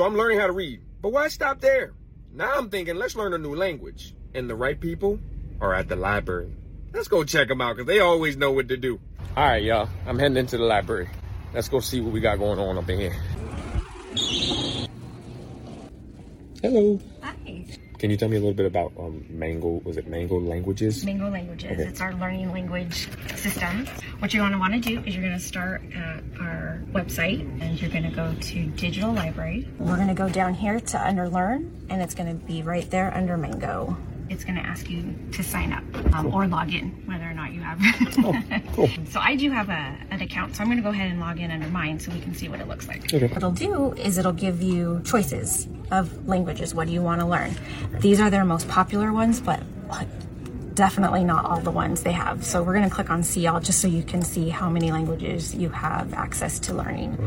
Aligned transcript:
So 0.00 0.06
I'm 0.06 0.16
learning 0.16 0.38
how 0.38 0.46
to 0.46 0.52
read. 0.54 0.80
But 1.02 1.12
why 1.12 1.28
stop 1.28 1.60
there? 1.60 1.92
Now 2.32 2.54
I'm 2.56 2.70
thinking, 2.70 2.96
let's 2.96 3.16
learn 3.16 3.34
a 3.34 3.38
new 3.38 3.54
language. 3.54 4.14
And 4.32 4.48
the 4.48 4.56
right 4.56 4.80
people 4.80 5.20
are 5.60 5.74
at 5.74 5.90
the 5.90 5.96
library. 5.96 6.56
Let's 6.94 7.06
go 7.06 7.22
check 7.22 7.48
them 7.48 7.60
out 7.60 7.76
because 7.76 7.86
they 7.86 8.00
always 8.00 8.34
know 8.38 8.50
what 8.50 8.68
to 8.68 8.78
do. 8.78 8.98
All 9.36 9.44
right, 9.44 9.62
y'all. 9.62 9.90
I'm 10.06 10.18
heading 10.18 10.38
into 10.38 10.56
the 10.56 10.64
library. 10.64 11.10
Let's 11.52 11.68
go 11.68 11.80
see 11.80 12.00
what 12.00 12.14
we 12.14 12.20
got 12.20 12.38
going 12.38 12.58
on 12.58 12.78
up 12.78 12.88
in 12.88 12.98
here. 12.98 13.16
Hello. 16.62 16.98
Can 18.00 18.10
you 18.10 18.16
tell 18.16 18.30
me 18.30 18.38
a 18.38 18.40
little 18.40 18.54
bit 18.54 18.64
about 18.64 18.94
um, 18.98 19.26
Mango? 19.28 19.82
Was 19.84 19.98
it 19.98 20.08
Mango 20.08 20.40
Languages? 20.40 21.04
Mango 21.04 21.28
Languages. 21.28 21.70
Okay. 21.72 21.82
It's 21.82 22.00
our 22.00 22.14
learning 22.14 22.50
language 22.50 23.10
system. 23.36 23.86
What 24.20 24.32
you're 24.32 24.40
going 24.40 24.52
to 24.52 24.58
want 24.58 24.72
to 24.72 24.80
do 24.80 25.00
is 25.00 25.14
you're 25.14 25.22
going 25.22 25.38
to 25.38 25.44
start 25.44 25.82
at 25.94 26.22
our 26.40 26.82
website 26.92 27.40
and 27.60 27.78
you're 27.78 27.90
going 27.90 28.04
to 28.04 28.16
go 28.16 28.34
to 28.34 28.66
Digital 28.68 29.12
Library. 29.12 29.68
We're 29.78 29.96
going 29.96 30.08
to 30.08 30.14
go 30.14 30.30
down 30.30 30.54
here 30.54 30.80
to 30.80 31.06
under 31.06 31.28
Learn 31.28 31.86
and 31.90 32.00
it's 32.00 32.14
going 32.14 32.30
to 32.30 32.46
be 32.46 32.62
right 32.62 32.90
there 32.90 33.14
under 33.14 33.36
Mango. 33.36 33.94
It's 34.30 34.44
going 34.44 34.56
to 34.56 34.62
ask 34.62 34.88
you 34.88 35.14
to 35.32 35.42
sign 35.42 35.70
up 35.74 36.14
um, 36.14 36.32
or 36.32 36.46
log 36.46 36.72
in, 36.72 37.02
whether 37.04 37.24
or 37.24 37.34
not 37.34 37.52
you 37.52 37.60
have. 37.60 37.82
cool. 38.72 38.88
So 39.10 39.20
I 39.20 39.36
do 39.36 39.50
have 39.50 39.68
a, 39.68 39.98
an 40.10 40.22
account, 40.22 40.56
so 40.56 40.62
I'm 40.62 40.68
going 40.68 40.78
to 40.78 40.82
go 40.82 40.88
ahead 40.88 41.10
and 41.10 41.20
log 41.20 41.38
in 41.38 41.50
under 41.50 41.68
mine 41.68 42.00
so 42.00 42.12
we 42.12 42.20
can 42.20 42.34
see 42.34 42.48
what 42.48 42.60
it 42.60 42.68
looks 42.68 42.88
like. 42.88 43.12
Okay. 43.12 43.26
What 43.26 43.36
it'll 43.36 43.50
do 43.50 43.92
is 43.92 44.16
it'll 44.16 44.32
give 44.32 44.62
you 44.62 45.02
choices 45.04 45.68
of 45.90 46.28
languages. 46.28 46.74
What 46.74 46.86
do 46.86 46.92
you 46.92 47.02
want 47.02 47.20
to 47.20 47.26
learn? 47.26 47.56
These 48.00 48.20
are 48.20 48.30
their 48.30 48.44
most 48.44 48.68
popular 48.68 49.12
ones, 49.12 49.40
but 49.40 49.62
definitely 50.74 51.24
not 51.24 51.44
all 51.44 51.60
the 51.60 51.70
ones 51.70 52.02
they 52.02 52.12
have. 52.12 52.44
So 52.44 52.62
we're 52.62 52.74
going 52.74 52.88
to 52.88 52.94
click 52.94 53.10
on 53.10 53.22
see 53.22 53.46
all 53.46 53.60
just 53.60 53.80
so 53.80 53.88
you 53.88 54.02
can 54.02 54.22
see 54.22 54.48
how 54.48 54.70
many 54.70 54.92
languages 54.92 55.54
you 55.54 55.68
have 55.68 56.14
access 56.14 56.58
to 56.60 56.74
learning. 56.74 57.18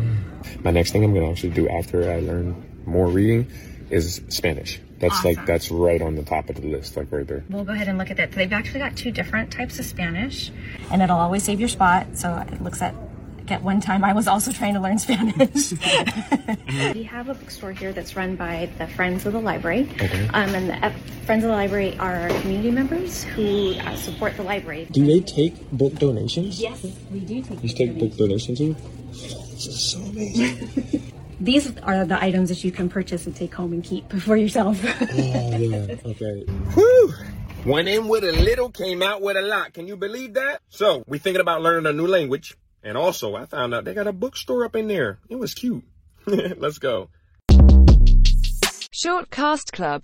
My 0.64 0.72
next 0.72 0.92
thing 0.92 1.04
I'm 1.04 1.14
going 1.14 1.26
to 1.26 1.32
actually 1.32 1.54
do 1.54 1.70
after 1.70 2.12
I 2.12 2.20
learn 2.20 2.56
more 2.86 3.08
reading 3.08 3.52
is 3.90 4.22
Spanish. 4.30 4.80
That's 5.00 5.26
like 5.26 5.46
that's 5.46 5.70
right 5.70 6.02
on 6.02 6.16
the 6.16 6.24
top 6.24 6.50
of 6.50 6.56
the 6.56 6.66
list, 6.66 6.96
like 6.96 7.12
right 7.12 7.28
there. 7.28 7.44
We'll 7.50 7.66
go 7.66 7.74
ahead 7.74 7.90
and 7.90 7.98
look 7.98 8.10
at 8.10 8.18
that. 8.18 8.32
They've 8.32 8.52
actually 8.52 8.80
got 8.80 8.96
two 8.96 9.12
different 9.12 9.52
types 9.52 9.78
of 9.78 9.86
Spanish, 9.86 10.50
and 10.90 11.02
it'll 11.02 11.18
always 11.18 11.44
save 11.44 11.60
your 11.60 11.68
spot. 11.68 12.08
So 12.18 12.34
it 12.52 12.62
looks 12.62 12.82
at. 12.82 12.96
At 13.54 13.62
one 13.62 13.80
time, 13.82 14.04
I 14.04 14.14
was 14.14 14.28
also 14.28 14.52
trying 14.52 14.74
to 14.74 14.80
learn 14.80 14.98
Spanish. 14.98 15.74
we 16.96 17.04
have 17.04 17.30
a 17.30 17.36
bookstore 17.36 17.72
here 17.72 17.94
that's 17.94 18.16
run 18.16 18.36
by 18.36 18.68
the 18.80 18.88
Friends 18.88 19.28
of 19.28 19.34
the 19.34 19.40
Library, 19.40 19.88
Okay. 20.02 20.28
um, 20.34 20.56
and 20.56 20.70
the 20.72 21.00
Friends 21.28 21.44
of 21.44 21.52
the 21.52 21.56
Library 21.56 21.96
are 22.00 22.30
community 22.42 22.72
members 22.72 23.24
who 23.24 23.76
uh, 23.76 23.96
support 23.96 24.36
the 24.38 24.42
library. 24.44 24.88
Do 24.90 25.06
they 25.06 25.20
take 25.20 25.70
book 25.72 25.94
donations? 26.00 26.60
Yes, 26.60 26.82
we 27.12 27.20
do 27.20 27.44
take. 27.44 27.62
You 27.64 27.70
take 27.70 28.00
book 28.00 28.18
donations 28.18 28.58
too? 28.58 28.76
This 29.12 29.68
is 29.68 29.92
so 29.92 30.00
amazing. 30.00 31.12
These 31.40 31.78
are 31.84 32.06
the 32.06 32.20
items 32.20 32.50
that 32.50 32.64
you 32.64 32.72
can 32.72 32.90
purchase 32.90 33.28
and 33.28 33.36
take 33.36 33.54
home 33.54 33.72
and 33.72 33.84
keep 33.84 34.12
for 34.14 34.36
yourself. 34.36 34.82
oh 34.84 35.06
yeah. 35.14 35.96
Okay. 36.04 36.42
Whew. 36.74 37.14
Went 37.68 37.88
in 37.88 38.08
with 38.08 38.24
a 38.24 38.32
little, 38.32 38.72
came 38.72 39.04
out 39.04 39.22
with 39.22 39.38
a 39.38 39.42
lot. 39.44 39.74
Can 39.74 39.88
you 39.88 39.96
believe 39.96 40.34
that? 40.34 40.62
So 40.70 41.04
we 41.06 41.20
thinking 41.20 41.40
about 41.42 41.62
learning 41.62 41.86
a 41.86 41.94
new 41.94 42.08
language. 42.08 42.58
And 42.84 42.98
also, 42.98 43.36
I 43.36 43.46
found 43.46 43.74
out 43.74 43.86
they 43.86 43.94
got 43.94 44.08
a 44.08 44.12
bookstore 44.12 44.66
up 44.66 44.76
in 44.76 44.88
there. 44.88 45.20
It 45.30 45.38
was 45.38 45.54
cute. 45.54 45.86
Let's 46.26 46.80
go. 46.80 47.10
Short 48.92 49.30
Cast 49.32 49.72
Club 49.72 50.02